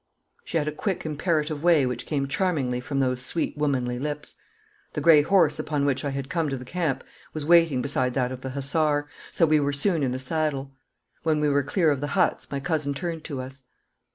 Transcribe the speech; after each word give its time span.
She 0.43 0.57
had 0.57 0.67
a 0.67 0.71
quick 0.71 1.05
imperative 1.05 1.61
way 1.61 1.85
which 1.85 2.07
came 2.07 2.27
charmingly 2.27 2.79
from 2.79 2.99
those 2.99 3.23
sweet 3.23 3.55
womanly 3.55 3.99
lips. 3.99 4.35
The 4.93 4.99
grey 4.99 5.21
horse 5.21 5.59
upon 5.59 5.85
which 5.85 6.03
I 6.03 6.09
had 6.09 6.27
come 6.27 6.49
to 6.49 6.57
the 6.57 6.65
camp 6.65 7.03
was 7.35 7.45
waiting 7.45 7.83
beside 7.83 8.15
that 8.15 8.31
of 8.31 8.41
the 8.41 8.49
hussar, 8.49 9.07
so 9.31 9.45
we 9.45 9.59
were 9.59 9.73
soon 9.73 10.01
in 10.01 10.11
the 10.11 10.17
saddle. 10.17 10.71
When 11.21 11.39
we 11.39 11.49
were 11.49 11.61
clear 11.61 11.91
of 11.91 12.01
the 12.01 12.17
huts 12.17 12.49
my 12.49 12.59
cousin 12.59 12.95
turned 12.95 13.23
to 13.25 13.41
us. 13.41 13.63